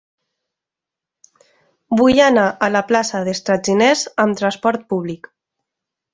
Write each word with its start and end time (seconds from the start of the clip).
Vull 1.99 2.21
anar 2.29 2.47
a 2.69 2.71
la 2.77 2.81
plaça 2.93 3.21
dels 3.29 3.43
Traginers 3.51 4.03
amb 4.27 4.43
trasport 4.43 4.91
públic. 4.95 5.31